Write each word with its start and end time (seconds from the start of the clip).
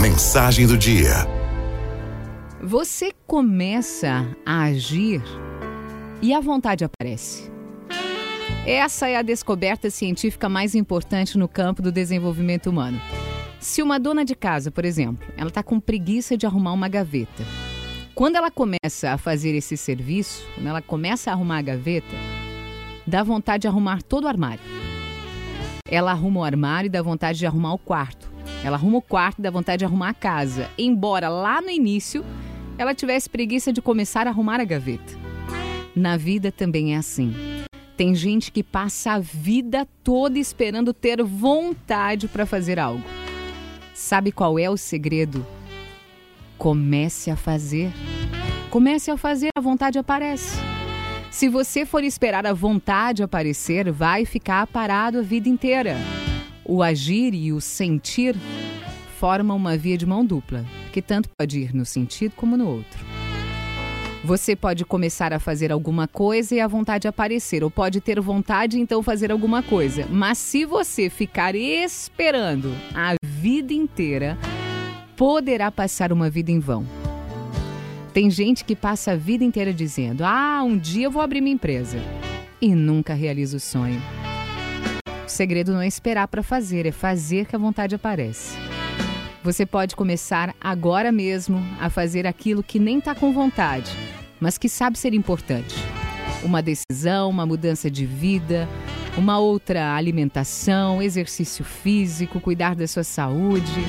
Mensagem 0.00 0.66
do 0.66 0.76
dia. 0.76 1.26
Você 2.62 3.12
começa 3.26 4.26
a 4.44 4.64
agir 4.64 5.22
e 6.20 6.32
a 6.34 6.40
vontade 6.40 6.84
aparece. 6.84 7.50
Essa 8.66 9.08
é 9.08 9.16
a 9.16 9.22
descoberta 9.22 9.90
científica 9.90 10.48
mais 10.48 10.74
importante 10.74 11.38
no 11.38 11.46
campo 11.46 11.82
do 11.82 11.92
desenvolvimento 11.92 12.70
humano. 12.70 13.00
Se 13.60 13.82
uma 13.82 14.00
dona 14.00 14.24
de 14.24 14.34
casa, 14.34 14.70
por 14.70 14.84
exemplo, 14.84 15.26
ela 15.36 15.48
está 15.48 15.62
com 15.62 15.78
preguiça 15.78 16.36
de 16.36 16.46
arrumar 16.46 16.72
uma 16.72 16.88
gaveta, 16.88 17.44
quando 18.14 18.36
ela 18.36 18.50
começa 18.50 19.10
a 19.12 19.18
fazer 19.18 19.54
esse 19.54 19.76
serviço, 19.76 20.44
quando 20.54 20.66
ela 20.66 20.82
começa 20.82 21.30
a 21.30 21.34
arrumar 21.34 21.58
a 21.58 21.62
gaveta, 21.62 22.16
dá 23.06 23.22
vontade 23.22 23.62
de 23.62 23.68
arrumar 23.68 24.02
todo 24.02 24.24
o 24.24 24.28
armário. 24.28 24.62
Ela 25.88 26.10
arruma 26.10 26.40
o 26.40 26.44
armário 26.44 26.88
e 26.88 26.90
dá 26.90 27.02
vontade 27.02 27.38
de 27.38 27.46
arrumar 27.46 27.74
o 27.74 27.78
quarto. 27.78 28.31
Ela 28.64 28.76
arruma 28.76 28.98
o 28.98 29.02
quarto 29.02 29.38
e 29.38 29.42
dá 29.42 29.50
vontade 29.50 29.80
de 29.80 29.84
arrumar 29.84 30.10
a 30.10 30.14
casa. 30.14 30.70
Embora 30.78 31.28
lá 31.28 31.60
no 31.60 31.70
início 31.70 32.24
ela 32.78 32.94
tivesse 32.94 33.28
preguiça 33.28 33.72
de 33.72 33.82
começar 33.82 34.26
a 34.26 34.30
arrumar 34.30 34.60
a 34.60 34.64
gaveta. 34.64 35.16
Na 35.94 36.16
vida 36.16 36.50
também 36.50 36.94
é 36.94 36.96
assim. 36.96 37.34
Tem 37.96 38.14
gente 38.14 38.50
que 38.50 38.62
passa 38.62 39.12
a 39.12 39.18
vida 39.18 39.86
toda 40.02 40.38
esperando 40.38 40.94
ter 40.94 41.22
vontade 41.22 42.26
para 42.26 42.46
fazer 42.46 42.78
algo. 42.78 43.04
Sabe 43.94 44.32
qual 44.32 44.58
é 44.58 44.70
o 44.70 44.76
segredo? 44.76 45.46
Comece 46.56 47.30
a 47.30 47.36
fazer. 47.36 47.92
Comece 48.70 49.10
a 49.10 49.16
fazer, 49.16 49.50
a 49.56 49.60
vontade 49.60 49.98
aparece. 49.98 50.58
Se 51.30 51.48
você 51.48 51.84
for 51.84 52.02
esperar 52.02 52.46
a 52.46 52.52
vontade 52.52 53.22
aparecer, 53.22 53.90
vai 53.92 54.24
ficar 54.24 54.66
parado 54.66 55.18
a 55.18 55.22
vida 55.22 55.48
inteira. 55.48 55.96
O 56.64 56.82
agir 56.82 57.34
e 57.34 57.52
o 57.52 57.60
sentir 57.60 58.34
formam 59.22 59.56
uma 59.56 59.76
via 59.76 59.96
de 59.96 60.04
mão 60.04 60.26
dupla, 60.26 60.64
que 60.92 61.00
tanto 61.00 61.28
pode 61.38 61.60
ir 61.60 61.72
no 61.72 61.86
sentido 61.86 62.32
como 62.34 62.56
no 62.56 62.66
outro. 62.66 63.06
Você 64.24 64.56
pode 64.56 64.84
começar 64.84 65.32
a 65.32 65.38
fazer 65.38 65.70
alguma 65.70 66.08
coisa 66.08 66.56
e 66.56 66.60
a 66.60 66.66
vontade 66.66 67.06
aparecer, 67.06 67.62
ou 67.62 67.70
pode 67.70 68.00
ter 68.00 68.20
vontade 68.20 68.80
então 68.80 69.00
fazer 69.00 69.30
alguma 69.30 69.62
coisa. 69.62 70.08
Mas 70.10 70.38
se 70.38 70.64
você 70.64 71.08
ficar 71.08 71.54
esperando 71.54 72.74
a 72.96 73.14
vida 73.24 73.72
inteira, 73.72 74.36
poderá 75.16 75.70
passar 75.70 76.12
uma 76.12 76.28
vida 76.28 76.50
em 76.50 76.58
vão. 76.58 76.84
Tem 78.12 78.28
gente 78.28 78.64
que 78.64 78.74
passa 78.74 79.12
a 79.12 79.16
vida 79.16 79.44
inteira 79.44 79.72
dizendo: 79.72 80.24
Ah, 80.24 80.64
um 80.64 80.76
dia 80.76 81.04
eu 81.04 81.12
vou 81.12 81.22
abrir 81.22 81.40
minha 81.40 81.54
empresa. 81.54 81.98
E 82.60 82.74
nunca 82.74 83.14
realiza 83.14 83.56
o 83.56 83.60
sonho. 83.60 84.02
O 85.24 85.28
segredo 85.28 85.72
não 85.72 85.80
é 85.80 85.86
esperar 85.86 86.26
para 86.26 86.42
fazer, 86.42 86.86
é 86.86 86.92
fazer 86.92 87.46
que 87.46 87.54
a 87.54 87.58
vontade 87.58 87.94
aparece. 87.94 88.71
Você 89.44 89.66
pode 89.66 89.96
começar 89.96 90.54
agora 90.60 91.10
mesmo 91.10 91.60
a 91.80 91.90
fazer 91.90 92.28
aquilo 92.28 92.62
que 92.62 92.78
nem 92.78 92.98
está 92.98 93.12
com 93.12 93.32
vontade, 93.32 93.90
mas 94.38 94.56
que 94.56 94.68
sabe 94.68 94.96
ser 94.96 95.14
importante. 95.14 95.74
Uma 96.44 96.62
decisão, 96.62 97.28
uma 97.28 97.44
mudança 97.44 97.90
de 97.90 98.06
vida, 98.06 98.68
uma 99.18 99.40
outra 99.40 99.96
alimentação, 99.96 101.02
exercício 101.02 101.64
físico, 101.64 102.40
cuidar 102.40 102.76
da 102.76 102.86
sua 102.86 103.02
saúde, 103.02 103.80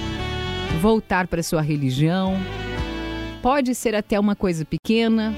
voltar 0.81 1.27
para 1.27 1.43
sua 1.43 1.61
religião. 1.61 2.35
Pode 3.39 3.75
ser 3.75 3.93
até 3.93 4.19
uma 4.19 4.35
coisa 4.35 4.65
pequena, 4.65 5.35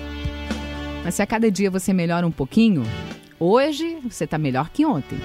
mas 1.04 1.16
se 1.16 1.22
a 1.22 1.28
cada 1.28 1.52
dia 1.52 1.70
você 1.70 1.92
melhora 1.92 2.26
um 2.26 2.32
pouquinho, 2.32 2.84
hoje 3.38 3.98
você 4.02 4.24
está 4.24 4.38
melhor 4.38 4.70
que 4.70 4.86
ontem. 4.86 5.20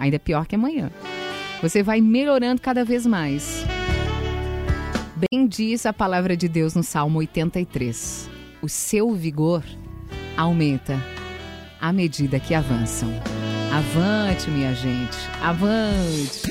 Ainda 0.00 0.18
pior 0.18 0.44
que 0.44 0.56
amanhã. 0.56 0.90
Você 1.62 1.84
vai 1.84 2.00
melhorando 2.00 2.60
cada 2.60 2.84
vez 2.84 3.06
mais. 3.06 3.57
Bem 5.18 5.48
diz 5.48 5.84
a 5.84 5.92
palavra 5.92 6.36
de 6.36 6.46
Deus 6.46 6.76
no 6.76 6.82
Salmo 6.84 7.18
83. 7.18 8.30
O 8.62 8.68
seu 8.68 9.12
vigor 9.12 9.64
aumenta 10.36 10.96
à 11.80 11.92
medida 11.92 12.38
que 12.38 12.54
avançam. 12.54 13.08
Avante, 13.72 14.48
minha 14.48 14.72
gente, 14.74 15.18
avante! 15.42 16.42